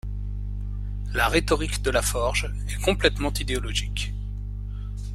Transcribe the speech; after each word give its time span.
La 1.13 1.27
rhétorique 1.27 1.83
de 1.83 1.91
la 1.91 2.01
Forge 2.01 2.51
est 2.69 2.81
complètement 2.81 3.31
idéologique. 3.33 4.15